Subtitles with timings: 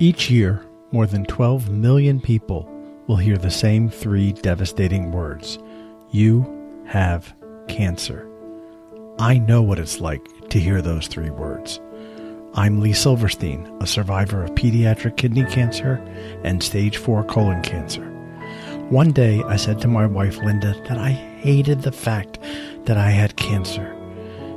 [0.00, 2.70] Each year, more than 12 million people
[3.08, 5.58] will hear the same three devastating words
[6.12, 7.34] You have
[7.66, 8.30] cancer.
[9.18, 11.80] I know what it's like to hear those three words.
[12.54, 15.94] I'm Lee Silverstein, a survivor of pediatric kidney cancer
[16.44, 18.06] and stage 4 colon cancer.
[18.90, 22.38] One day I said to my wife Linda that I hated the fact
[22.84, 23.88] that I had cancer.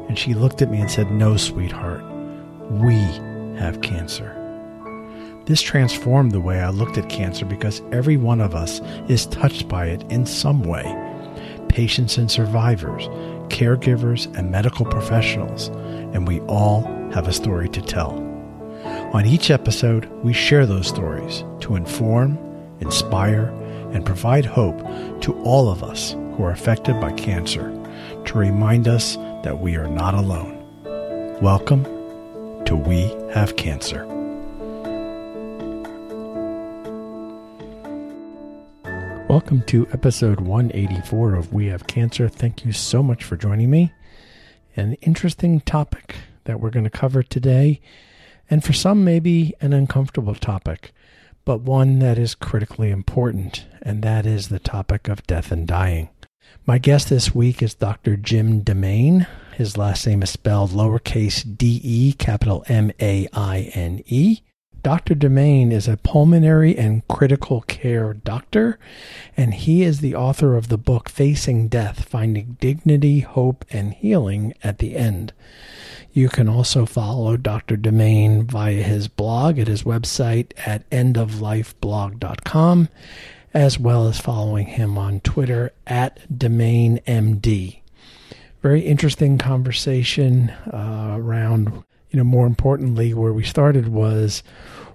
[0.08, 2.04] And she looked at me and said, No, sweetheart,
[2.70, 2.94] we
[3.58, 4.41] have cancer.
[5.46, 9.68] This transformed the way I looked at cancer because every one of us is touched
[9.68, 10.86] by it in some way.
[11.68, 13.08] Patients and survivors,
[13.50, 15.70] caregivers and medical professionals,
[16.14, 18.12] and we all have a story to tell.
[19.14, 22.38] On each episode, we share those stories to inform,
[22.80, 23.48] inspire,
[23.94, 24.78] and provide hope
[25.22, 27.72] to all of us who are affected by cancer
[28.26, 30.58] to remind us that we are not alone.
[31.42, 31.84] Welcome
[32.66, 33.02] to We
[33.34, 34.21] Have Cancer.
[39.32, 42.28] Welcome to episode 184 of We Have Cancer.
[42.28, 43.94] Thank you so much for joining me.
[44.76, 47.80] An interesting topic that we're going to cover today,
[48.50, 50.92] and for some, maybe an uncomfortable topic,
[51.46, 56.10] but one that is critically important, and that is the topic of death and dying.
[56.66, 58.18] My guest this week is Dr.
[58.18, 59.28] Jim deMaine.
[59.56, 64.42] His last name is spelled lowercase d e, capital M A I N E.
[64.84, 65.14] Dr.
[65.14, 68.80] deMaine is a pulmonary and critical care doctor,
[69.38, 74.56] and he is the author of the book Facing Death Finding Dignity, Hope, and Healing
[74.64, 75.34] at the End.
[76.12, 77.78] You can also follow Dr.
[77.78, 82.90] deMaine via his blog at his website at endoflifeblog.com,
[83.54, 87.82] as well as following him on Twitter at DemaineMD.
[88.62, 94.44] Very interesting conversation uh, around you know, more importantly, where we started was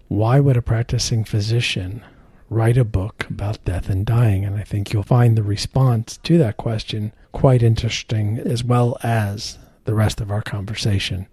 [0.09, 2.05] why would a practicing physician
[2.49, 4.45] write a book about death and dying?
[4.45, 9.59] And I think you'll find the response to that question quite interesting, as well as
[9.85, 11.27] the rest of our conversation.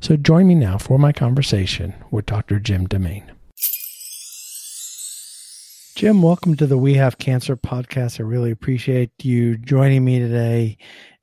[0.00, 2.60] So join me now for my conversation with Dr.
[2.60, 3.28] Jim deMaine.
[5.96, 8.20] Jim, welcome to the We Have Cancer podcast.
[8.20, 10.76] I really appreciate you joining me today.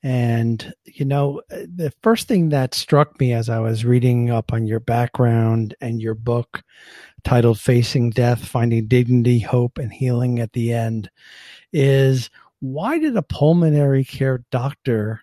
[0.04, 4.68] And, you know, the first thing that struck me as I was reading up on
[4.68, 6.62] your background and your book
[7.24, 11.10] titled Facing Death Finding Dignity, Hope, and Healing at the End
[11.72, 15.22] is why did a pulmonary care doctor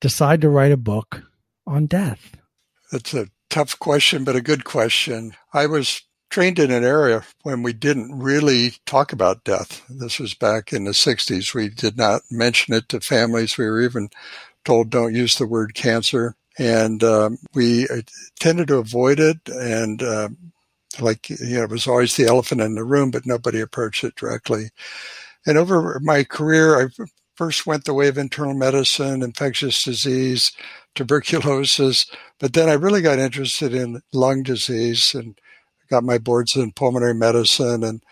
[0.00, 1.22] decide to write a book
[1.64, 2.36] on death?
[2.90, 5.34] That's a tough question, but a good question.
[5.52, 9.84] I was trained in an area when we didn't really talk about death.
[9.88, 11.54] This was back in the 60s.
[11.54, 13.56] We did not mention it to families.
[13.56, 14.10] We were even
[14.64, 16.36] told don't use the word cancer.
[16.58, 17.86] And um, we
[18.40, 19.38] tended to avoid it.
[19.48, 20.28] And uh,
[21.00, 24.16] like, you know, it was always the elephant in the room, but nobody approached it
[24.16, 24.70] directly.
[25.46, 27.04] And over my career, I
[27.36, 30.52] first went the way of internal medicine, infectious disease,
[30.96, 32.06] tuberculosis,
[32.40, 35.38] but then I really got interested in lung disease and
[35.90, 38.02] got my boards in pulmonary medicine and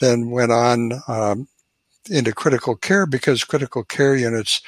[0.00, 1.48] then went on um,
[2.10, 4.62] into critical care because critical care units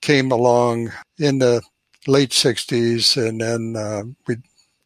[0.00, 1.62] came along in the
[2.06, 4.36] late 60s and then uh, we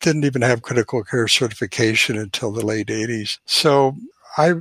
[0.00, 3.38] didn't even have critical care certification until the late 80s.
[3.44, 3.96] So
[4.36, 4.54] I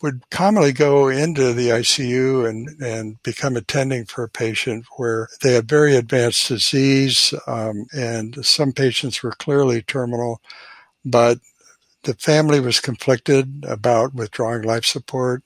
[0.00, 5.54] would commonly go into the ICU and, and become attending for a patient where they
[5.54, 10.40] had very advanced disease, um, and some patients were clearly terminal,
[11.04, 11.38] but
[12.08, 15.42] the family was conflicted about withdrawing life support,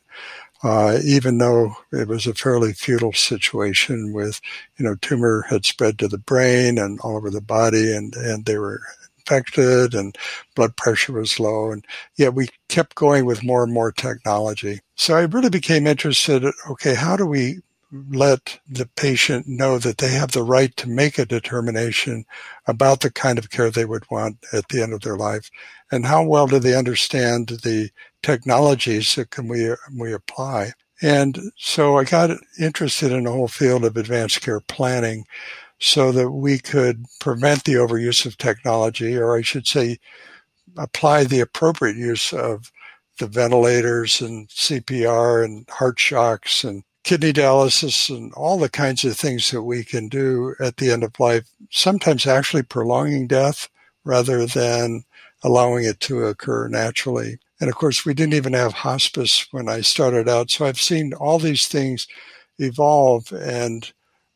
[0.63, 4.41] uh, even though it was a fairly futile situation with,
[4.77, 8.45] you know, tumor had spread to the brain and all over the body and, and
[8.45, 8.81] they were
[9.19, 10.17] infected and
[10.55, 11.73] blood pressure was low.
[11.73, 11.85] And
[12.15, 14.83] yet we kept going with more and more technology.
[14.95, 16.45] So I really became interested.
[16.71, 17.59] Okay, how do we
[17.93, 22.25] let the patient know that they have the right to make a determination
[22.67, 25.51] about the kind of care they would want at the end of their life
[25.91, 27.91] and how well do they understand the
[28.23, 30.73] technologies that can we, we apply.
[31.03, 35.27] And so I got interested in the whole field of advanced care planning
[35.79, 39.99] so that we could prevent the overuse of technology, or I should say,
[40.79, 42.73] apply the appropriate use of
[43.19, 49.17] the ventilators and CPR and heart shocks and kidney dialysis and all the kinds of
[49.17, 53.69] things that we can do at the end of life, sometimes actually prolonging death
[54.05, 55.05] rather than
[55.43, 57.39] allowing it to occur naturally.
[57.61, 60.51] And of course, we didn't even have hospice when I started out.
[60.51, 62.07] So I've seen all these things
[62.59, 63.93] evolve and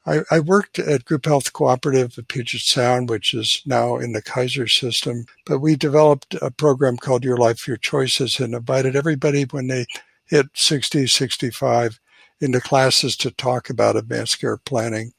[0.07, 4.23] I, I, worked at Group Health Cooperative of Puget Sound, which is now in the
[4.23, 5.27] Kaiser system.
[5.45, 9.87] But we developed a program called Your Life, Your Choices and invited everybody when they
[10.27, 11.99] hit 60, 65
[12.41, 15.13] into classes to talk about advanced care planning.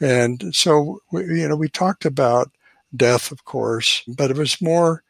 [0.00, 2.50] And so, you know, we talked about
[2.94, 5.02] death, of course, but it was more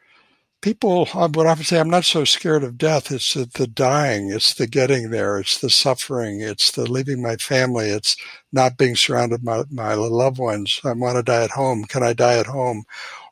[0.61, 3.11] people uh, would often say, I'm not so scared of death.
[3.11, 4.31] It's the, the, dying.
[4.31, 5.39] It's the getting there.
[5.39, 6.41] It's the suffering.
[6.41, 7.91] It's the leaving my family.
[7.91, 8.17] It's
[8.53, 10.81] not being surrounded by my loved ones.
[10.85, 11.85] I want to die at home.
[11.85, 12.85] Can I die at home?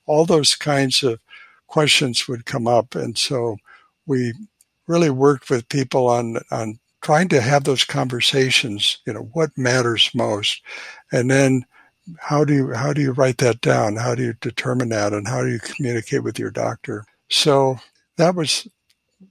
[0.06, 1.20] All those kinds of
[1.66, 2.94] questions would come up.
[2.94, 3.58] And so
[4.06, 4.32] we
[4.86, 6.78] really worked with people on, on
[7.08, 10.60] trying to have those conversations, you know, what matters most.
[11.10, 11.64] And then
[12.20, 13.96] how do you, how do you write that down?
[13.96, 15.14] How do you determine that?
[15.14, 17.06] And how do you communicate with your doctor?
[17.30, 17.78] So
[18.18, 18.68] that was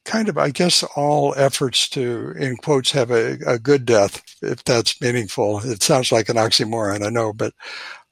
[0.06, 4.64] kind of, I guess, all efforts to, in quotes, have a, a good death, if
[4.64, 5.60] that's meaningful.
[5.64, 7.54] It sounds like an oxymoron, I know, but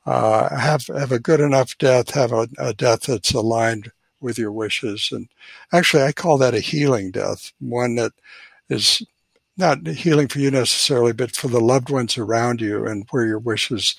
[0.06, 3.92] uh, have have a good enough death, have a, a death that's aligned
[4.22, 5.28] with your wishes, and
[5.74, 8.12] actually, I call that a healing death, one that
[8.70, 9.02] is
[9.58, 13.40] not healing for you necessarily, but for the loved ones around you, and where your
[13.40, 13.96] wishes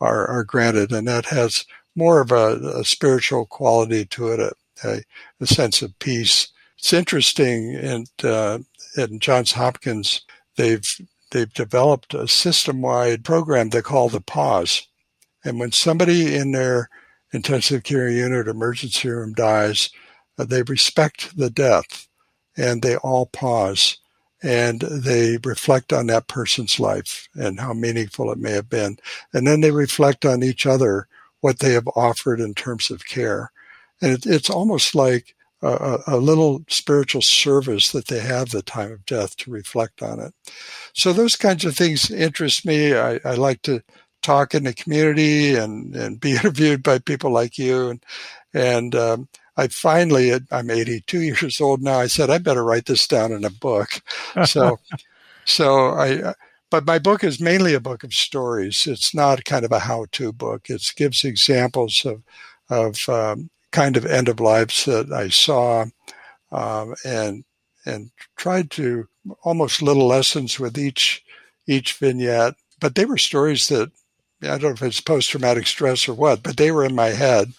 [0.00, 1.64] are are granted, and that has
[1.94, 4.40] more of a, a spiritual quality to it,
[4.82, 5.02] a,
[5.40, 6.48] a, sense of peace.
[6.78, 8.58] It's interesting, and uh,
[8.96, 10.22] at Johns Hopkins,
[10.56, 10.84] they've
[11.30, 14.86] they've developed a system-wide program they call the pause.
[15.44, 16.88] And when somebody in their
[17.32, 19.90] intensive care unit emergency room dies,
[20.38, 22.08] uh, they respect the death
[22.56, 23.98] and they all pause
[24.44, 28.98] and they reflect on that person's life and how meaningful it may have been.
[29.32, 31.08] And then they reflect on each other,
[31.40, 33.50] what they have offered in terms of care.
[34.02, 38.92] And it, it's almost like a, a, little spiritual service that they have the time
[38.92, 40.34] of death to reflect on it.
[40.92, 42.94] So those kinds of things interest me.
[42.94, 43.82] I, I like to
[44.22, 47.88] talk in the community and, and be interviewed by people like you.
[47.88, 48.04] And,
[48.52, 51.98] and um, I finally, I'm 82 years old now.
[51.98, 54.02] I said, I better write this down in a book.
[54.46, 54.78] So,
[55.44, 56.34] so I,
[56.70, 58.86] but my book is mainly a book of stories.
[58.86, 60.68] It's not kind of a how-to book.
[60.68, 62.22] It gives examples of,
[62.68, 65.86] of um, kind of end of lives that I saw,
[66.50, 67.44] um, and
[67.86, 69.06] and tried to
[69.42, 71.22] almost little lessons with each
[71.66, 72.54] each vignette.
[72.80, 73.90] But they were stories that
[74.42, 77.08] I don't know if it's post traumatic stress or what, but they were in my
[77.08, 77.52] head.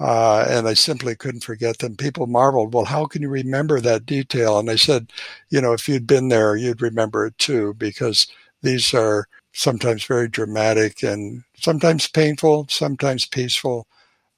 [0.00, 1.96] Uh, and I simply couldn't forget them.
[1.96, 4.58] People marveled, well, how can you remember that detail?
[4.58, 5.12] And I said,
[5.50, 8.26] you know, if you'd been there, you'd remember it too, because
[8.62, 13.86] these are sometimes very dramatic and sometimes painful, sometimes peaceful,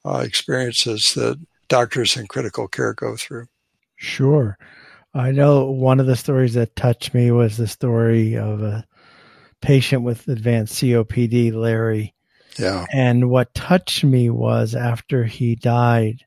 [0.05, 3.47] uh, experiences that doctors in critical care go through.
[3.95, 4.57] Sure.
[5.13, 8.85] I know one of the stories that touched me was the story of a
[9.61, 12.13] patient with advanced COPD, Larry.
[12.59, 12.85] Yeah.
[12.91, 16.25] And what touched me was after he died,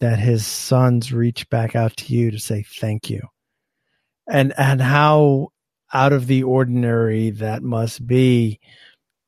[0.00, 3.22] that his sons reached back out to you to say thank you.
[4.28, 5.52] And and how
[5.92, 8.60] out of the ordinary that must be,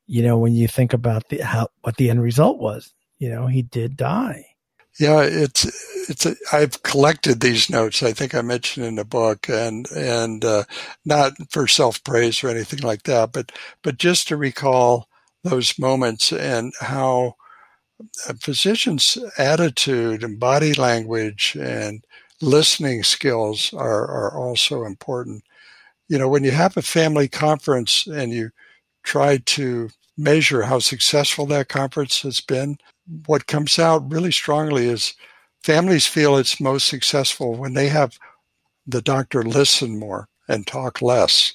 [0.05, 3.47] you know, when you think about the how what the end result was you know,
[3.47, 4.45] he did die.
[4.99, 6.25] Yeah, it's it's.
[6.25, 8.01] A, I've collected these notes.
[8.01, 10.63] I think I mentioned in the book, and and uh,
[11.05, 13.51] not for self praise or anything like that, but
[13.81, 15.07] but just to recall
[15.43, 17.35] those moments and how
[18.27, 22.03] a physician's attitude and body language and
[22.41, 25.43] listening skills are are also important.
[26.07, 28.51] You know, when you have a family conference and you
[29.03, 32.77] try to measure how successful that conference has been,
[33.25, 35.13] what comes out really strongly is
[35.63, 38.17] families feel it's most successful when they have
[38.85, 41.53] the doctor listen more and talk less.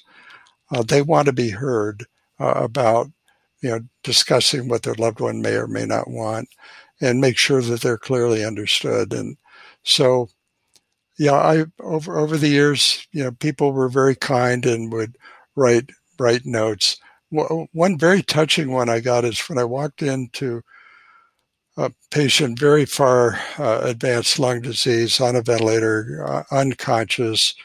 [0.73, 2.05] Uh, they want to be heard
[2.39, 3.11] uh, about,
[3.65, 6.47] you know, discussing what their loved one may or may not want,
[7.01, 9.11] and make sure that they're clearly understood.
[9.11, 9.37] And
[9.81, 10.29] so,
[11.17, 15.17] yeah, I over over the years, you know, people were very kind and would
[15.55, 16.97] write write notes.
[17.31, 20.61] One very touching one I got is when I walked into
[21.75, 27.55] a patient very far uh, advanced lung disease on a ventilator, uh, unconscious,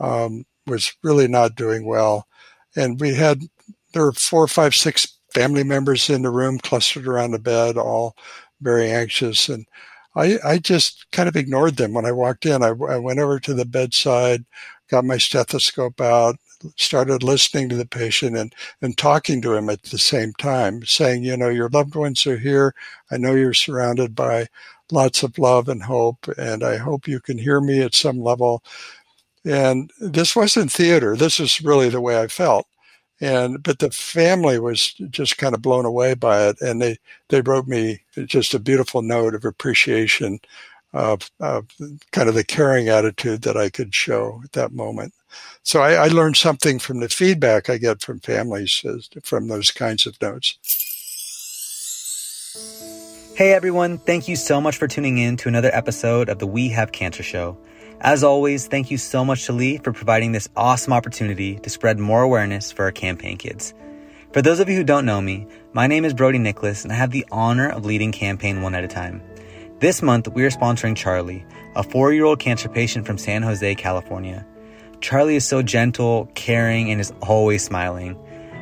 [0.00, 2.26] um, was really not doing well.
[2.76, 3.40] And we had,
[3.92, 8.16] there were four, five, six family members in the room clustered around the bed, all
[8.60, 9.48] very anxious.
[9.48, 9.66] And
[10.16, 12.60] I, I just kind of ignored them when I walked in.
[12.60, 14.44] I, I went over to the bedside,
[14.90, 16.40] got my stethoscope out,
[16.74, 18.52] started listening to the patient and,
[18.82, 22.38] and talking to him at the same time, saying, you know, your loved ones are
[22.38, 22.74] here.
[23.12, 24.48] I know you're surrounded by
[24.90, 28.64] lots of love and hope, and I hope you can hear me at some level.
[29.44, 31.14] And this wasn't theater.
[31.14, 32.66] This is really the way I felt.
[33.20, 36.98] And but the family was just kind of blown away by it, and they
[37.28, 40.38] they wrote me just a beautiful note of appreciation
[40.92, 41.66] of, of
[42.12, 45.14] kind of the caring attitude that I could show at that moment.
[45.62, 48.84] So I, I learned something from the feedback I get from families
[49.22, 50.58] from those kinds of notes.
[53.36, 56.70] Hey everyone, thank you so much for tuning in to another episode of the We
[56.70, 57.56] Have Cancer Show.
[58.00, 61.98] As always, thank you so much to Lee for providing this awesome opportunity to spread
[61.98, 63.74] more awareness for our campaign kids.
[64.32, 66.94] For those of you who don't know me, my name is Brody Nicholas and I
[66.94, 69.20] have the honor of leading Campaign One at a Time.
[69.80, 73.74] This month, we are sponsoring Charlie, a four year old cancer patient from San Jose,
[73.74, 74.46] California.
[75.00, 78.16] Charlie is so gentle, caring, and is always smiling.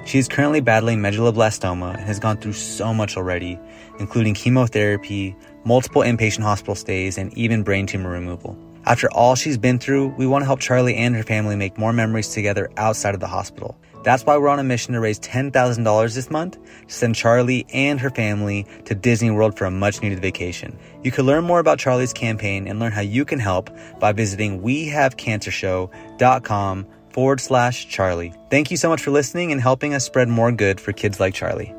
[0.07, 3.61] She is currently battling medulloblastoma and has gone through so much already,
[3.99, 8.57] including chemotherapy, multiple inpatient hospital stays, and even brain tumor removal.
[8.87, 11.93] After all she's been through, we want to help Charlie and her family make more
[11.93, 13.77] memories together outside of the hospital.
[14.05, 16.61] That's why we're on a mission to raise $10,000 this month to
[16.95, 20.79] send Charlie and her family to Disney World for a much needed vacation.
[21.03, 24.63] You can learn more about Charlie's campaign and learn how you can help by visiting
[24.63, 28.33] wehavecancershow.com forward slash Charlie.
[28.51, 31.35] Thank you so much for listening and helping us spread more good for kids like
[31.35, 31.75] Charlie.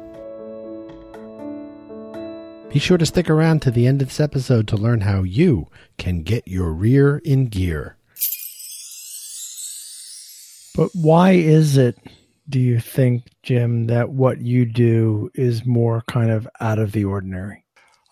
[2.70, 5.68] Be sure to stick around to the end of this episode to learn how you
[5.98, 7.98] can get your rear in gear.
[10.76, 11.98] But why is it,
[12.48, 17.06] do you think, Jim, that what you do is more kind of out of the
[17.06, 17.64] ordinary?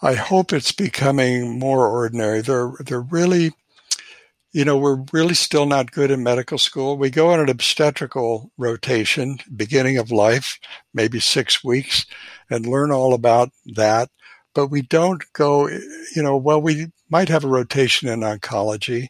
[0.01, 2.41] I hope it's becoming more ordinary.
[2.41, 3.51] They're they're really,
[4.51, 6.97] you know, we're really still not good in medical school.
[6.97, 10.59] We go on an obstetrical rotation, beginning of life,
[10.93, 12.05] maybe six weeks,
[12.49, 14.09] and learn all about that.
[14.55, 19.09] But we don't go, you know, well, we might have a rotation in oncology,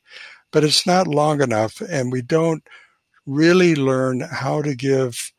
[0.52, 2.64] but it's not long enough, and we don't
[3.26, 5.32] really learn how to give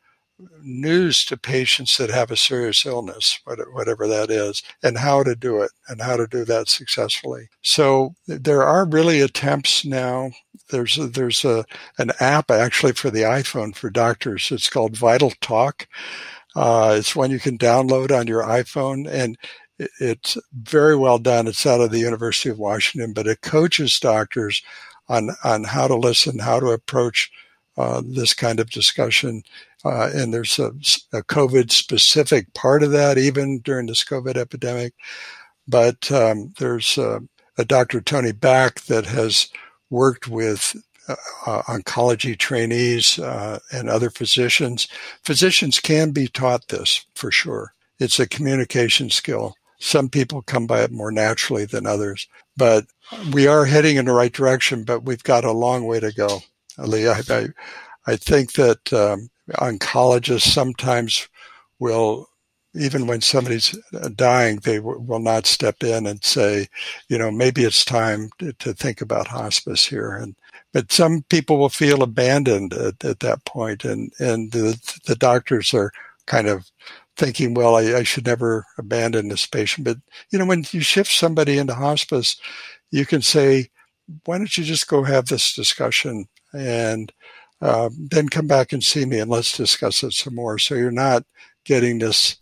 [0.61, 5.61] news to patients that have a serious illness, whatever that is, and how to do
[5.61, 7.49] it and how to do that successfully.
[7.61, 10.31] So there are really attempts now.
[10.69, 11.65] There's a, there's a
[11.97, 14.49] an app actually for the iPhone for doctors.
[14.51, 15.87] It's called Vital Talk.
[16.55, 19.37] Uh, it's one you can download on your iPhone and
[19.99, 21.47] it's very well done.
[21.47, 24.61] It's out of the University of Washington, but it coaches doctors
[25.07, 27.31] on on how to listen, how to approach
[27.77, 29.43] uh, this kind of discussion.
[29.85, 30.69] Uh, and there's a,
[31.13, 34.93] a, COVID specific part of that, even during this COVID epidemic.
[35.67, 37.21] But um, there's a,
[37.65, 38.01] Dr.
[38.01, 39.49] Tony Back that has
[39.89, 40.75] worked with
[41.07, 41.15] uh,
[41.45, 44.87] uh oncology trainees uh, and other physicians.
[45.23, 47.73] Physicians can be taught this for sure.
[47.99, 49.55] It's a communication skill.
[49.79, 52.85] Some people come by it more naturally than others, but
[53.31, 56.41] we are heading in the right direction, but we've got a long way to go.
[56.77, 57.07] Lee.
[57.07, 57.47] I, I,
[58.05, 61.27] I think that um, oncologists sometimes
[61.79, 62.27] will,
[62.75, 63.77] even when somebody's
[64.15, 66.67] dying, they w- will not step in and say,
[67.09, 70.15] you know, maybe it's time to, to, think about hospice here.
[70.15, 70.35] And
[70.73, 75.73] but some people will feel abandoned at, at that point, and and the, the doctors
[75.73, 75.91] are
[76.25, 76.69] kind of
[77.17, 79.85] thinking, well, I, I, should never abandon this patient.
[79.85, 79.97] But,
[80.29, 82.39] you know, when you shift somebody into hospice,
[82.91, 83.69] you can say,
[84.25, 87.11] why don't you just go have this discussion and
[87.61, 90.57] uh, then come back and see me and let's discuss it some more.
[90.59, 91.23] So you're not
[91.65, 92.37] getting this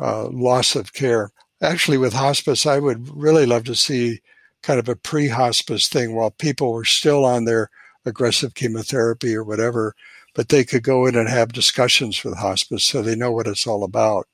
[0.00, 1.30] uh, loss of care.
[1.62, 4.20] Actually, with hospice, I would really love to see
[4.62, 7.70] kind of a pre hospice thing while people were still on their
[8.04, 9.94] aggressive chemotherapy or whatever,
[10.36, 13.66] but they could go in and have discussions with hospice so they know what it's
[13.66, 14.28] all about.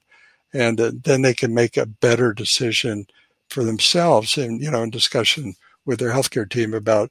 [0.52, 3.06] And uh, then they can make a better decision
[3.48, 5.54] for themselves and, you know, in discussion
[5.86, 7.10] with their healthcare team about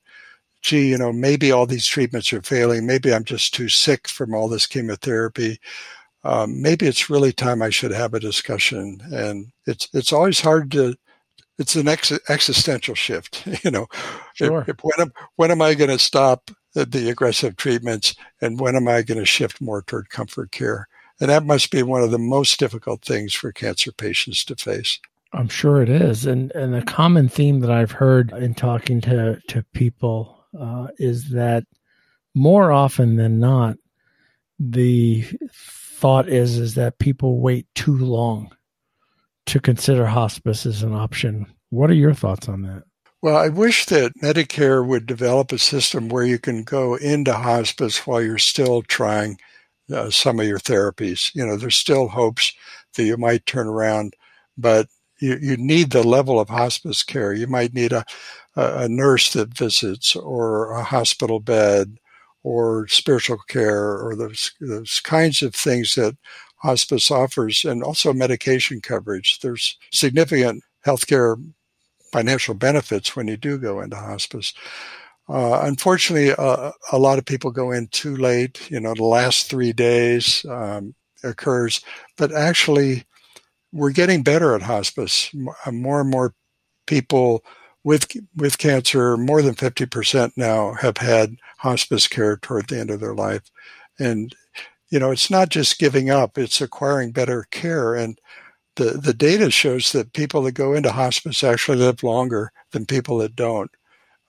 [0.61, 2.85] gee, you know, maybe all these treatments are failing.
[2.85, 5.59] Maybe I'm just too sick from all this chemotherapy.
[6.23, 9.01] Um, maybe it's really time I should have a discussion.
[9.11, 10.95] And it's it's always hard to.
[11.57, 13.87] It's an ex- existential shift, you know.
[14.33, 14.61] Sure.
[14.61, 18.75] If, if when am when am I going to stop the, aggressive treatments, and when
[18.75, 20.87] am I going to shift more toward comfort care?
[21.19, 24.99] And that must be one of the most difficult things for cancer patients to face.
[25.33, 26.25] I'm sure it is.
[26.25, 31.29] And and a common theme that I've heard in talking to, to people uh, is
[31.29, 31.63] that
[32.33, 33.77] more often than not,
[34.59, 38.49] the thought is is that people wait too long
[39.45, 41.45] to consider hospice as an option.
[41.69, 42.83] What are your thoughts on that?
[43.21, 48.05] Well, I wish that Medicare would develop a system where you can go into hospice
[48.07, 49.37] while you're still trying
[49.93, 51.33] uh, some of your therapies.
[51.35, 52.53] You know, there's still hopes
[52.95, 54.15] that you might turn around,
[54.57, 54.87] but
[55.19, 57.31] you, you need the level of hospice care.
[57.33, 58.05] You might need a,
[58.55, 61.97] a nurse that visits or a hospital bed
[62.43, 66.17] or spiritual care or those those kinds of things that
[66.57, 69.39] hospice offers, and also medication coverage.
[69.41, 71.37] There's significant healthcare
[72.11, 74.53] financial benefits when you do go into hospice.
[75.29, 78.69] Uh, unfortunately, uh, a lot of people go in too late.
[78.69, 81.81] You know, the last three days um, occurs,
[82.17, 83.05] but actually,
[83.71, 85.33] we're getting better at hospice.
[85.65, 86.33] Uh, more and more
[86.87, 87.43] people
[87.83, 92.89] with with cancer, more than fifty percent now have had hospice care toward the end
[92.89, 93.49] of their life,
[93.99, 94.35] and
[94.89, 97.95] you know, it's not just giving up; it's acquiring better care.
[97.95, 98.19] And
[98.75, 103.17] the the data shows that people that go into hospice actually live longer than people
[103.19, 103.71] that don't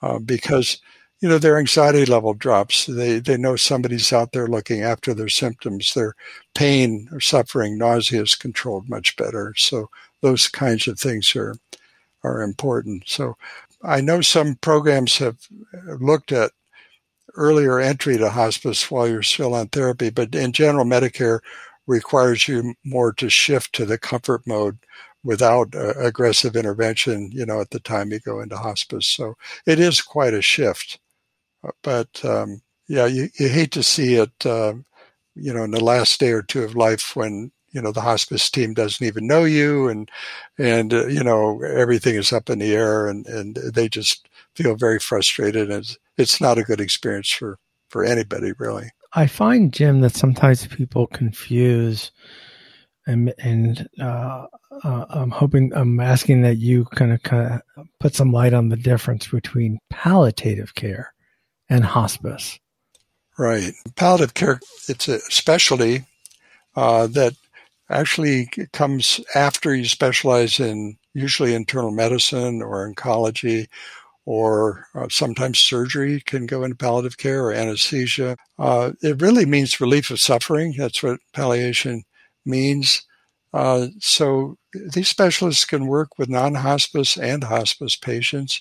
[0.02, 0.80] uh, because
[1.20, 2.86] you know their anxiety level drops.
[2.86, 5.94] They they know somebody's out there looking after their symptoms.
[5.94, 6.14] Their
[6.54, 9.54] pain or suffering, nausea is controlled much better.
[9.56, 9.88] So
[10.20, 11.56] those kinds of things are
[12.24, 13.04] are important.
[13.06, 13.36] So
[13.84, 15.38] I know some programs have
[16.00, 16.52] looked at
[17.34, 21.40] earlier entry to hospice while you're still on therapy, but in general, Medicare
[21.86, 24.78] requires you more to shift to the comfort mode
[25.24, 29.06] without uh, aggressive intervention, you know, at the time you go into hospice.
[29.06, 29.34] So
[29.66, 30.98] it is quite a shift.
[31.64, 34.74] Uh, but um, yeah, you, you, hate to see it, uh,
[35.34, 38.50] you know, in the last day or two of life when you know the hospice
[38.50, 40.10] team doesn't even know you, and
[40.58, 44.74] and uh, you know everything is up in the air, and and they just feel
[44.76, 47.58] very frustrated, and it's, it's not a good experience for
[47.88, 48.90] for anybody really.
[49.14, 52.12] I find Jim that sometimes people confuse
[53.06, 54.46] and and uh,
[54.84, 58.68] uh, I'm hoping I'm asking that you kind of kind of put some light on
[58.68, 61.12] the difference between palliative care
[61.68, 62.58] and hospice.
[63.38, 66.04] Right, palliative care it's a specialty
[66.76, 67.34] uh, that
[67.90, 73.66] actually comes after you specialize in usually internal medicine or oncology
[74.24, 78.36] or uh, sometimes surgery can go into palliative care or anesthesia.
[78.58, 80.74] Uh, it really means relief of suffering.
[80.76, 82.04] That's what palliation
[82.44, 83.02] means.
[83.52, 84.56] Uh, so
[84.94, 88.60] these specialists can work with non-hospice and hospice patients.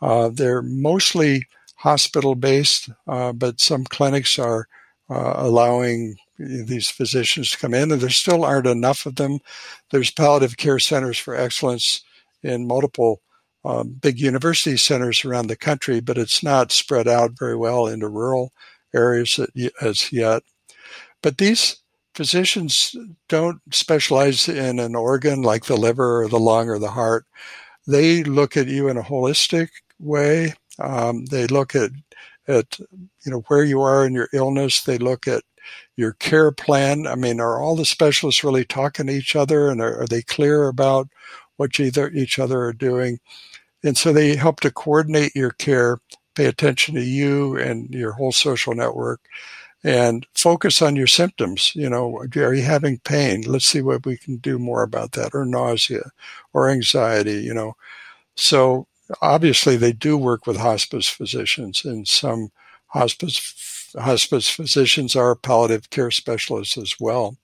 [0.00, 4.66] Uh, they're mostly hospital-based, uh, but some clinics are
[5.10, 9.38] uh, allowing these physicians to come in, and there still aren't enough of them.
[9.90, 12.02] There's palliative care centers for excellence
[12.42, 13.20] in multiple
[13.64, 18.08] um, big university centers around the country, but it's not spread out very well into
[18.08, 18.52] rural
[18.94, 19.38] areas
[19.80, 20.42] as yet.
[21.22, 21.76] But these
[22.14, 22.94] physicians
[23.28, 27.24] don't specialize in an organ like the liver or the lung or the heart.
[27.86, 30.54] They look at you in a holistic way.
[30.78, 31.90] Um, they look at
[32.48, 34.82] at you know where you are in your illness.
[34.82, 35.44] They look at
[35.96, 37.06] your care plan.
[37.06, 40.22] I mean, are all the specialists really talking to each other, and are, are they
[40.22, 41.08] clear about
[41.56, 43.18] what either each other are doing?
[43.82, 45.98] And so they help to coordinate your care,
[46.34, 49.20] pay attention to you and your whole social network,
[49.84, 51.72] and focus on your symptoms.
[51.74, 53.42] You know, are you having pain?
[53.42, 56.10] Let's see what we can do more about that, or nausea,
[56.52, 57.42] or anxiety.
[57.42, 57.76] You know,
[58.36, 58.86] so
[59.20, 62.50] obviously they do work with hospice physicians, and some
[62.88, 67.36] hospice hospice physicians are palliative care specialists as well.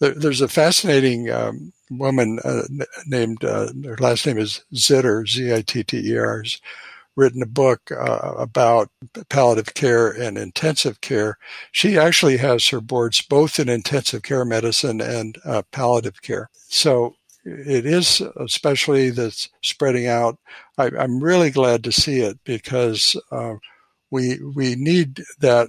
[0.00, 2.62] There's a fascinating um, woman uh,
[3.06, 6.60] named uh, her last name is Zitter, Z-I-T-T-E-R, has
[7.16, 8.90] written a book uh, about
[9.28, 11.38] palliative care and intensive care.
[11.70, 16.50] She actually has her boards both in intensive care medicine and uh, palliative care.
[16.68, 20.38] So it is a specialty that's spreading out.
[20.78, 23.54] I, am really glad to see it because uh,
[24.10, 25.68] we we need that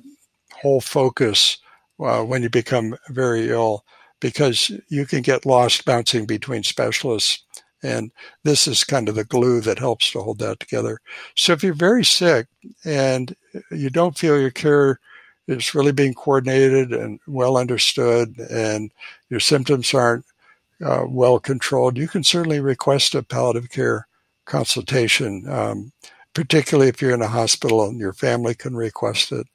[0.62, 1.58] whole focus
[2.00, 3.84] uh, when you become very ill
[4.26, 7.44] because you can get lost bouncing between specialists
[7.84, 8.12] and
[8.44, 10.98] this is kind of the glue that helps to hold that together.
[11.36, 12.48] So if you're very sick
[12.84, 13.36] and
[13.70, 15.00] you don't feel your care
[15.48, 18.92] is really being coordinated and well understood and
[19.30, 20.26] your symptoms aren't
[20.84, 24.08] uh, well controlled, you can certainly request a palliative care
[24.46, 25.92] consultation, um,
[26.34, 29.46] particularly if you're in a hospital and your family can request it.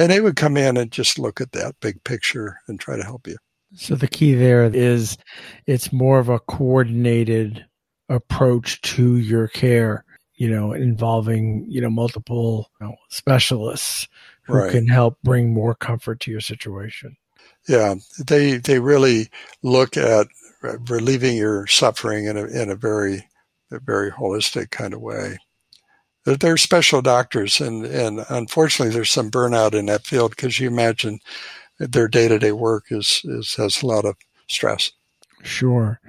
[0.00, 3.04] And they would come in and just look at that big picture and try to
[3.04, 3.36] help you.
[3.76, 5.18] So the key there is
[5.66, 7.64] it's more of a coordinated
[8.08, 14.08] approach to your care, you know, involving, you know, multiple you know, specialists
[14.42, 14.72] who right.
[14.72, 17.16] can help bring more comfort to your situation.
[17.68, 19.28] Yeah, they they really
[19.62, 20.28] look at
[20.88, 23.28] relieving your suffering in a in a very
[23.70, 25.38] a very holistic kind of way.
[26.24, 30.68] They're, they're special doctors, and and unfortunately, there's some burnout in that field because you
[30.68, 31.18] imagine
[31.78, 34.16] their day to day work is is has a lot of
[34.48, 34.92] stress.
[35.42, 36.00] Sure.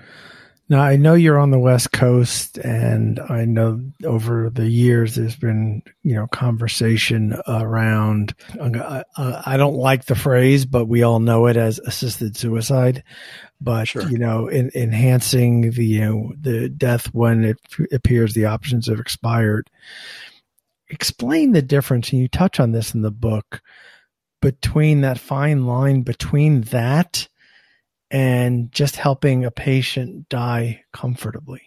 [0.70, 5.38] Now, I know you're on the West Coast, and I know over the years there's
[5.38, 8.36] been, you know, conversation around.
[8.60, 13.04] I don't like the phrase, but we all know it as assisted suicide.
[13.62, 14.10] But sure.
[14.10, 17.58] you know, in, enhancing the you know the death when it
[17.94, 19.70] appears the options have expired.
[20.90, 23.62] Explain the difference, and you touch on this in the book
[24.42, 27.28] between that fine line between that
[28.10, 31.62] and just helping a patient die comfortably.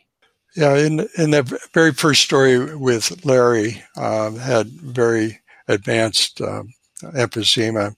[0.56, 6.64] Yeah, in in the very first story with Larry, uh, had very advanced uh,
[7.02, 7.94] emphysema,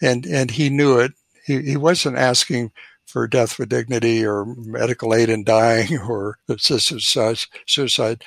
[0.00, 1.12] and and he knew it.
[1.44, 2.70] He he wasn't asking
[3.08, 7.00] for death with dignity or medical aid in dying or assisted
[7.66, 8.22] suicide.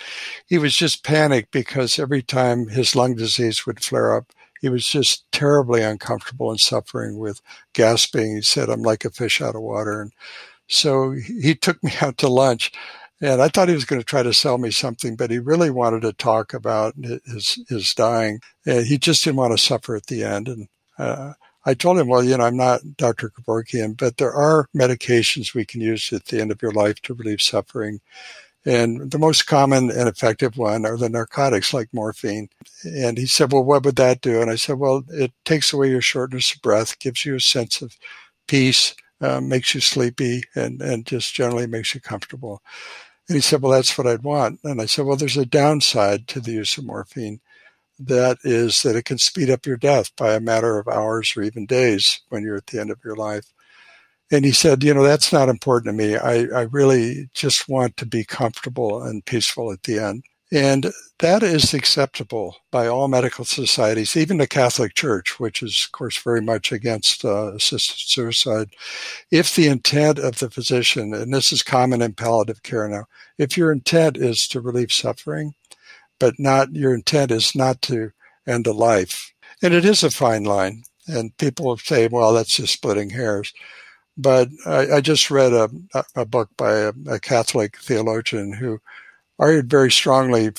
[0.48, 4.88] He was just panicked because every time his lung disease would flare up, he was
[4.88, 7.42] just terribly uncomfortable and suffering with
[7.74, 8.36] gasping.
[8.36, 10.02] He said, I'm like a fish out of water.
[10.02, 10.14] And
[10.68, 12.72] so he took me out to lunch
[13.22, 15.70] and I thought he was going to try to sell me something, but he really
[15.70, 18.40] wanted to talk about his, his dying.
[18.66, 20.48] And he just didn't want to suffer at the end.
[20.48, 23.30] And, uh, I told him, well, you know, I'm not Dr.
[23.30, 27.14] Kevorkian, but there are medications we can use at the end of your life to
[27.14, 28.00] relieve suffering.
[28.66, 32.50] And the most common and effective one are the narcotics like morphine.
[32.84, 34.40] And he said, Well, what would that do?
[34.40, 37.82] And I said, Well, it takes away your shortness of breath, gives you a sense
[37.82, 37.98] of
[38.48, 42.62] peace, uh, makes you sleepy, and, and just generally makes you comfortable.
[43.28, 44.60] And he said, Well, that's what I'd want.
[44.64, 47.40] And I said, Well, there's a downside to the use of morphine.
[47.98, 51.44] That is that it can speed up your death by a matter of hours or
[51.44, 53.54] even days when you're at the end of your life.
[54.32, 56.16] And he said, you know, that's not important to me.
[56.16, 60.24] I, I really just want to be comfortable and peaceful at the end.
[60.54, 65.94] And that is acceptable by all medical societies, even the Catholic Church, which is, of
[65.94, 68.70] course, very much against uh, assisted suicide.
[69.32, 73.06] If the intent of the physician, and this is common in palliative care now,
[73.38, 75.54] if your intent is to relieve suffering,
[76.20, 78.12] but not your intent is not to
[78.46, 80.84] end a life, and it is a fine line.
[81.08, 83.54] And people say, well, that's just splitting hairs.
[84.22, 85.70] But I, I just read a,
[86.16, 88.80] a book by a, a, Catholic theologian who
[89.40, 90.52] argued very strongly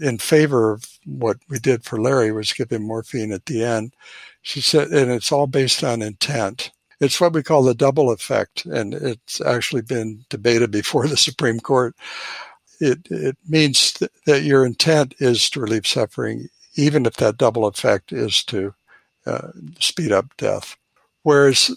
[0.00, 3.94] in favor of what we did for Larry was give him morphine at the end.
[4.42, 6.70] She said, and it's all based on intent.
[7.00, 11.60] It's what we call the double effect, and it's actually been debated before the Supreme
[11.60, 11.96] Court.
[12.80, 17.66] It, it means th- that your intent is to relieve suffering, even if that double
[17.66, 18.74] effect is to
[19.26, 19.48] uh,
[19.80, 20.76] speed up death.
[21.24, 21.70] Whereas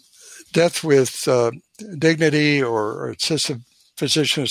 [0.53, 1.51] death with uh,
[1.97, 3.63] dignity or assisted
[3.97, 4.43] physician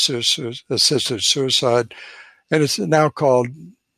[0.71, 1.95] assisted suicide,
[2.51, 3.49] and it's now called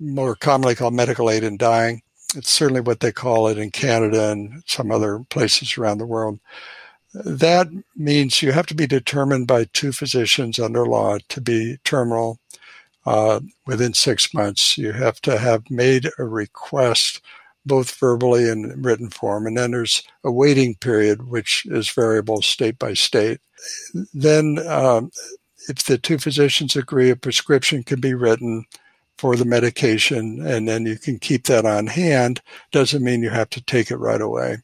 [0.00, 2.02] more commonly called medical aid in dying.
[2.34, 6.40] It's certainly what they call it in Canada and some other places around the world.
[7.14, 12.38] That means you have to be determined by two physicians under law to be terminal
[13.04, 14.78] uh, within six months.
[14.78, 17.20] You have to have made a request
[17.64, 19.46] both verbally and written form.
[19.46, 23.40] And then there's a waiting period, which is variable state by state.
[24.12, 25.10] Then, um,
[25.68, 28.64] if the two physicians agree, a prescription can be written
[29.18, 32.40] for the medication, and then you can keep that on hand.
[32.72, 34.58] Doesn't mean you have to take it right away.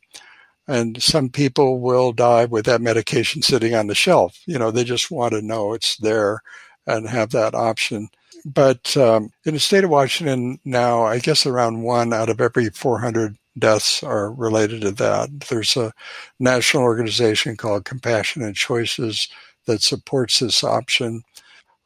[0.66, 4.40] And some people will die with that medication sitting on the shelf.
[4.46, 6.42] You know, they just want to know it's there
[6.86, 8.08] and have that option.
[8.44, 12.70] But um, in the state of Washington now, I guess around one out of every
[12.70, 15.40] 400 deaths are related to that.
[15.48, 15.92] There's a
[16.38, 19.28] national organization called Compassionate Choices
[19.66, 21.22] that supports this option.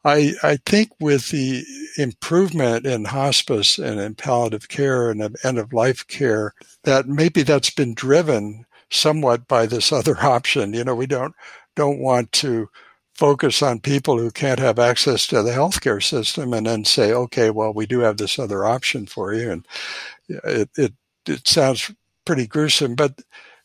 [0.05, 1.63] I, I think with the
[1.97, 7.69] improvement in hospice and in palliative care and end of life care, that maybe that's
[7.69, 10.73] been driven somewhat by this other option.
[10.73, 11.33] You know, we don't
[11.75, 12.69] don't want to
[13.15, 17.49] focus on people who can't have access to the healthcare system and then say, okay,
[17.49, 19.51] well, we do have this other option for you.
[19.51, 19.67] And
[20.27, 20.93] it, it,
[21.27, 21.91] it sounds
[22.25, 23.21] pretty gruesome, but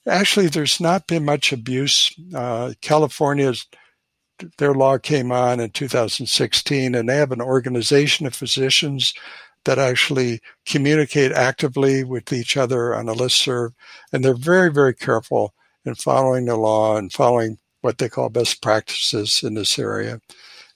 [0.06, 2.14] actually there's not been much abuse.
[2.34, 3.66] Uh, California's,
[4.58, 9.14] their law came on in 2016 and they have an organization of physicians
[9.64, 13.72] that actually communicate actively with each other on a list serve.
[14.12, 18.62] And they're very, very careful in following the law and following what they call best
[18.62, 20.20] practices in this area.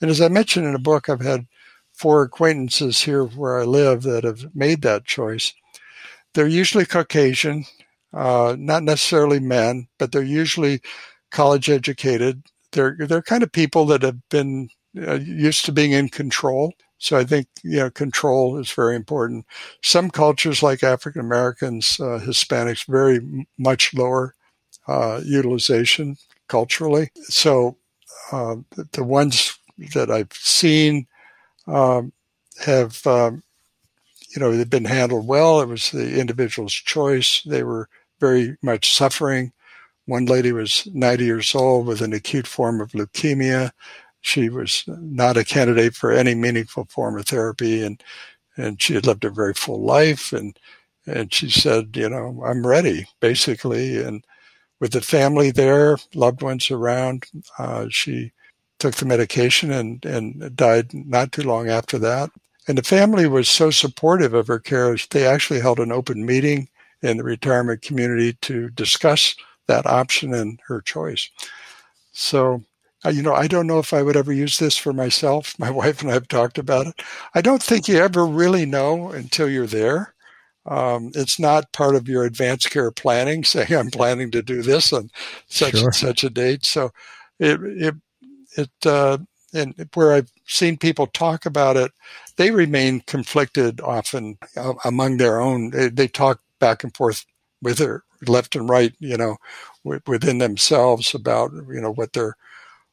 [0.00, 1.46] And as I mentioned in the book, I've had
[1.92, 5.52] four acquaintances here where I live that have made that choice.
[6.34, 7.64] They're usually Caucasian,
[8.12, 10.80] uh, not necessarily men, but they're usually
[11.30, 12.42] college educated.
[12.72, 16.72] They're they're kind of people that have been uh, used to being in control.
[16.98, 19.44] So I think you know control is very important.
[19.82, 24.34] Some cultures, like African Americans, uh, Hispanics, very much lower
[24.88, 26.16] uh, utilization
[26.52, 27.10] culturally.
[27.28, 27.78] So
[28.30, 28.56] uh,
[28.92, 29.58] the ones
[29.94, 31.06] that I've seen
[31.66, 32.12] um,
[32.66, 33.42] have um,
[34.34, 35.62] you know they've been handled well.
[35.62, 37.42] It was the individual's choice.
[37.46, 37.88] They were
[38.20, 39.52] very much suffering.
[40.04, 43.70] One lady was 90 years old with an acute form of leukemia.
[44.20, 48.02] She was not a candidate for any meaningful form of therapy, and
[48.58, 50.34] and she had lived a very full life.
[50.34, 50.58] and
[51.06, 54.02] And she said, you know, I'm ready, basically.
[54.02, 54.22] And
[54.82, 58.32] with the family there, loved ones around, uh, she
[58.80, 62.30] took the medication and, and died not too long after that.
[62.66, 66.68] And the family was so supportive of her care, they actually held an open meeting
[67.00, 69.36] in the retirement community to discuss
[69.68, 71.30] that option and her choice.
[72.10, 72.64] So,
[73.04, 75.56] uh, you know, I don't know if I would ever use this for myself.
[75.60, 77.02] My wife and I have talked about it.
[77.36, 80.12] I don't think you ever really know until you're there.
[80.66, 84.92] Um, it's not part of your advanced care planning, saying I'm planning to do this
[84.92, 85.10] on
[85.48, 85.86] such sure.
[85.86, 86.64] and such a date.
[86.64, 86.90] So
[87.38, 87.94] it, it,
[88.56, 89.18] it, uh,
[89.54, 91.92] and where I've seen people talk about it,
[92.36, 95.70] they remain conflicted often uh, among their own.
[95.70, 97.26] They, they, talk back and forth
[97.60, 99.36] with their left and right, you know,
[99.84, 102.36] within themselves about, you know, what their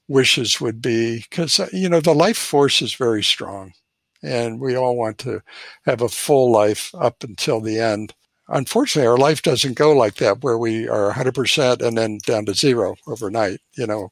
[0.09, 1.23] wishes would be.
[1.31, 3.73] Cause, uh, you know, the life force is very strong
[4.21, 5.41] and we all want to
[5.85, 8.13] have a full life up until the end.
[8.47, 12.53] Unfortunately, our life doesn't go like that, where we are 100% and then down to
[12.53, 13.59] zero overnight.
[13.77, 14.11] You know,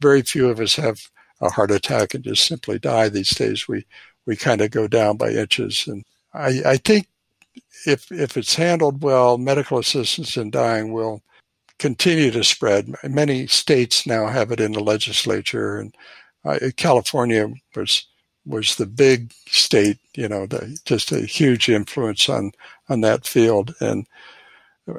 [0.00, 0.98] very few of us have
[1.40, 3.66] a heart attack and just simply die these days.
[3.66, 3.86] We
[4.26, 7.08] we kind of go down by inches, and I, I think
[7.86, 11.22] if if it's handled well, medical assistance in dying will
[11.78, 12.94] continue to spread.
[13.02, 15.94] Many states now have it in the legislature, and
[16.44, 18.06] uh, California was
[18.46, 22.52] was the big state, you know, the, just a huge influence on,
[22.88, 23.74] on that field.
[23.80, 24.06] And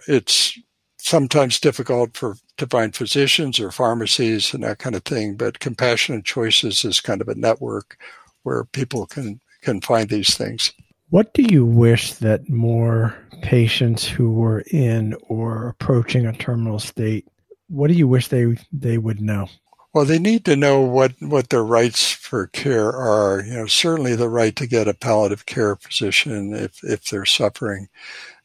[0.07, 0.57] it's
[0.99, 6.25] sometimes difficult for to find physicians or pharmacies and that kind of thing, but Compassionate
[6.25, 7.97] Choices is kind of a network
[8.43, 10.71] where people can, can find these things.
[11.09, 17.27] What do you wish that more patients who were in or approaching a terminal state,
[17.67, 19.47] what do you wish they, they would know?
[19.93, 23.43] Well, they need to know what, what their rights for care are.
[23.43, 27.89] You know, certainly the right to get a palliative care physician if, if they're suffering.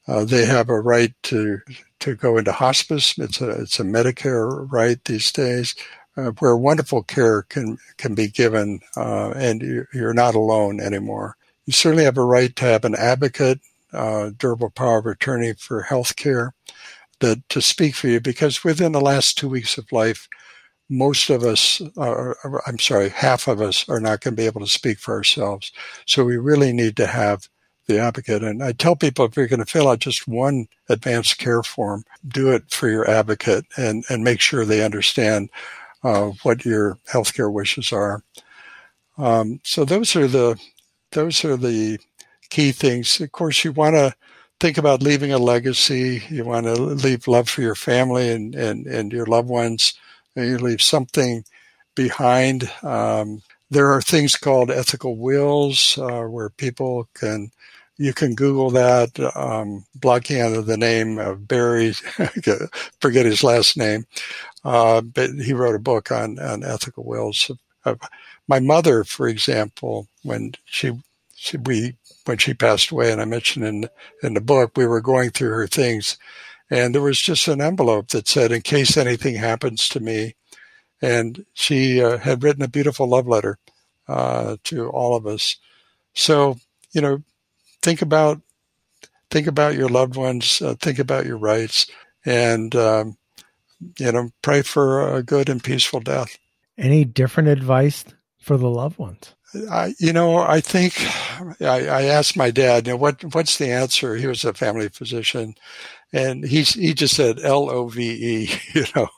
[0.08, 1.60] Uh, they have a right to
[2.00, 3.18] to go into hospice.
[3.18, 5.74] It's a it's a Medicare right these days,
[6.16, 11.36] uh, where wonderful care can can be given, uh, and you're not alone anymore.
[11.64, 13.60] You certainly have a right to have an advocate,
[13.92, 16.54] uh, durable power of attorney for health care,
[17.20, 20.28] that to speak for you because within the last two weeks of life,
[20.88, 24.60] most of us, are, I'm sorry, half of us are not going to be able
[24.60, 25.72] to speak for ourselves.
[26.06, 27.48] So we really need to have
[27.86, 28.42] the advocate.
[28.42, 32.04] And I tell people if you're going to fill out just one advanced care form,
[32.26, 35.50] do it for your advocate and, and make sure they understand
[36.02, 38.22] uh, what your healthcare wishes are.
[39.18, 40.60] Um, so those are the
[41.12, 41.98] those are the
[42.50, 43.20] key things.
[43.20, 44.14] Of course, you want to
[44.60, 46.22] think about leaving a legacy.
[46.28, 49.94] You want to leave love for your family and, and, and your loved ones
[50.42, 51.44] you leave something
[51.94, 52.70] behind.
[52.82, 57.50] Um, there are things called ethical wills uh, where people can
[57.98, 61.92] you can Google that, um, blocking of the name of Barry,
[63.00, 64.04] forget his last name,
[64.64, 67.50] uh, but he wrote a book on, on ethical wills.
[68.46, 70.92] my mother, for example, when she,
[71.34, 71.96] she, we
[72.26, 73.88] when she passed away, and I mentioned in
[74.22, 76.18] in the book, we were going through her things,
[76.70, 80.34] and there was just an envelope that said, in case anything happens to me.
[81.00, 83.58] And she uh, had written a beautiful love letter
[84.08, 85.56] uh, to all of us.
[86.14, 86.56] So,
[86.92, 87.22] you know,
[87.82, 88.40] think about
[89.30, 91.86] think about your loved ones, uh, think about your rights,
[92.24, 93.16] and um,
[93.98, 96.38] you know, pray for a good and peaceful death.
[96.78, 98.04] Any different advice
[98.40, 99.34] for the loved ones?
[99.70, 100.94] I, you know, I think
[101.60, 104.16] I, I, asked my dad, you know, what what's the answer?
[104.16, 105.54] He was a family physician,
[106.16, 108.50] and he's he just said L O V E.
[108.74, 109.08] You know,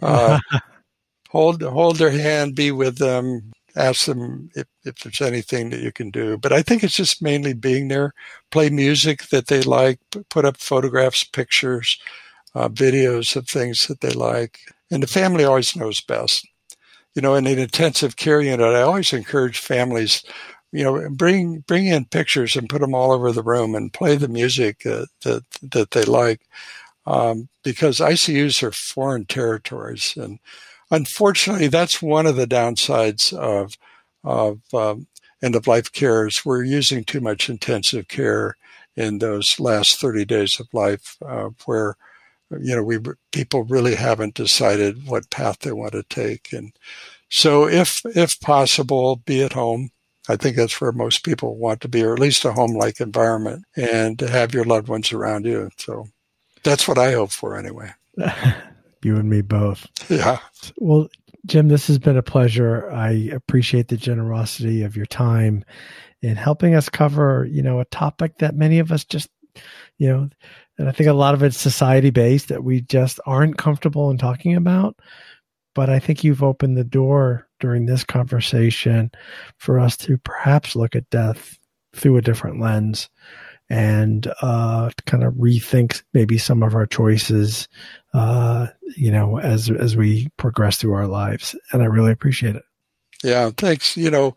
[0.00, 0.38] uh,
[1.28, 5.92] hold hold their hand, be with them, ask them if, if there's anything that you
[5.92, 6.38] can do.
[6.38, 8.12] But I think it's just mainly being there,
[8.50, 10.00] play music that they like,
[10.30, 11.98] put up photographs, pictures,
[12.54, 14.58] uh, videos of things that they like,
[14.90, 16.46] and the family always knows best.
[17.14, 20.22] You know, in an intensive care unit, I always encourage families
[20.72, 24.16] you know, bring bring in pictures and put them all over the room and play
[24.16, 26.42] the music uh, that that they like,
[27.06, 30.38] um, because ICUs are foreign territories, and
[30.90, 33.76] unfortunately, that's one of the downsides of
[34.24, 35.06] of um,
[35.42, 38.56] end of life care is we're using too much intensive care
[38.96, 41.96] in those last 30 days of life, uh, where
[42.60, 42.98] you know we
[43.32, 46.72] people really haven't decided what path they want to take and
[47.30, 49.90] So if, if possible, be at home.
[50.28, 53.64] I think that's where most people want to be, or at least a home-like environment
[53.76, 55.70] and to have your loved ones around you.
[55.78, 56.06] So
[56.62, 57.92] that's what I hope for anyway.
[59.02, 59.86] you and me both.
[60.08, 60.38] Yeah.
[60.76, 61.08] Well,
[61.46, 62.90] Jim, this has been a pleasure.
[62.90, 65.64] I appreciate the generosity of your time
[66.22, 69.30] in helping us cover, you know, a topic that many of us just,
[69.96, 70.28] you know,
[70.78, 74.18] and I think a lot of it's society based that we just aren't comfortable in
[74.18, 74.96] talking about.
[75.74, 79.10] But I think you've opened the door during this conversation
[79.58, 81.58] for us to perhaps look at death
[81.94, 83.08] through a different lens
[83.68, 87.68] and uh, kind of rethink maybe some of our choices,
[88.14, 91.54] uh, you know, as as we progress through our lives.
[91.72, 92.64] And I really appreciate it.
[93.22, 93.96] Yeah, thanks.
[93.96, 94.34] You know,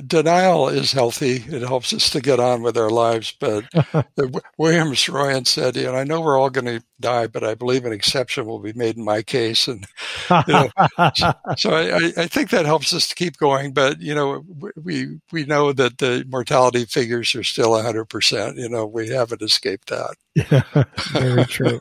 [0.00, 1.44] denial is healthy.
[1.46, 3.34] It helps us to get on with our lives.
[3.38, 3.64] But
[4.58, 7.84] William Saroyan said, "You know, I know we're all going to die, but I believe
[7.84, 9.86] an exception will be made in my case." And
[10.30, 10.68] you know,
[11.56, 13.72] so I, I, think that helps us to keep going.
[13.72, 14.44] But you know,
[14.82, 18.56] we we know that the mortality figures are still hundred percent.
[18.56, 20.16] You know, we haven't escaped that.
[20.34, 21.80] Yeah, very true,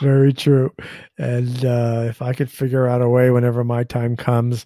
[0.00, 0.72] very true.
[1.18, 4.64] And uh, if I could figure out a way, whenever my time comes,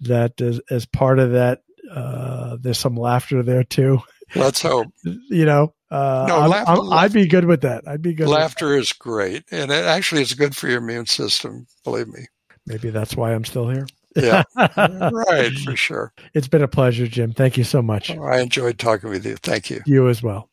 [0.00, 4.00] that as, as part of that uh, there's some laughter there too.
[4.34, 4.86] Let's hope.
[5.02, 7.86] you know, uh, no, laughter, i would be good with that.
[7.86, 8.28] I'd be good.
[8.28, 11.66] Laughter is great, and it actually is good for your immune system.
[11.84, 12.26] Believe me.
[12.66, 13.86] Maybe that's why I'm still here.
[14.14, 16.12] yeah, right, for sure.
[16.34, 17.32] It's been a pleasure, Jim.
[17.32, 18.10] Thank you so much.
[18.10, 19.36] Oh, I enjoyed talking with you.
[19.36, 19.82] Thank you.
[19.84, 20.48] You as well.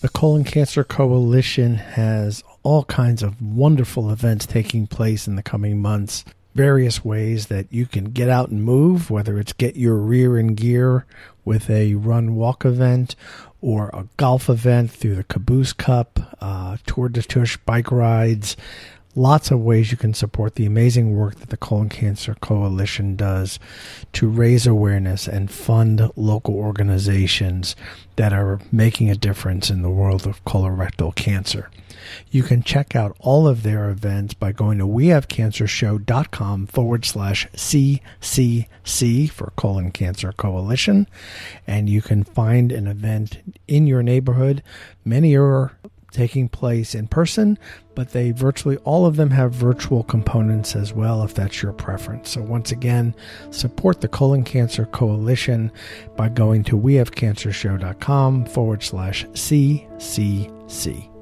[0.00, 5.82] The Colon Cancer Coalition has all kinds of wonderful events taking place in the coming
[5.82, 6.24] months
[6.58, 10.56] various ways that you can get out and move, whether it's get your rear in
[10.56, 11.06] gear
[11.44, 13.14] with a run walk event
[13.60, 18.56] or a golf event through the Caboose Cup, uh, Tour de Tush bike rides.
[19.14, 23.60] Lots of ways you can support the amazing work that the Colon Cancer Coalition does
[24.14, 27.76] to raise awareness and fund local organizations
[28.16, 31.70] that are making a difference in the world of colorectal cancer.
[32.30, 39.30] You can check out all of their events by going to wehavecancershow.com forward slash CCC
[39.30, 41.06] for Colon Cancer Coalition.
[41.66, 44.62] And you can find an event in your neighborhood.
[45.04, 45.78] Many are
[46.10, 47.58] taking place in person,
[47.94, 52.30] but they virtually all of them have virtual components as well, if that's your preference.
[52.30, 53.14] So, once again,
[53.50, 55.70] support the Colon Cancer Coalition
[56.16, 61.17] by going to wehavecancershow.com forward slash CCC.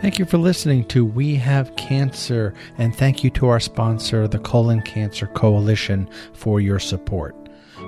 [0.00, 4.38] Thank you for listening to We Have Cancer, and thank you to our sponsor, the
[4.38, 7.34] Colon Cancer Coalition, for your support.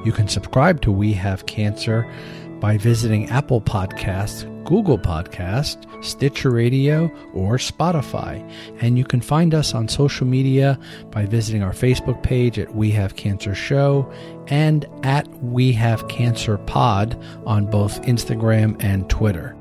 [0.05, 2.11] You can subscribe to We Have Cancer
[2.59, 8.43] by visiting Apple Podcasts, Google Podcast, Stitcher Radio, or Spotify.
[8.81, 10.81] And you can find us on social media
[11.13, 14.13] by visiting our Facebook page at We Have Cancer Show
[14.49, 19.57] and at We Have Cancer Pod on both Instagram and Twitter.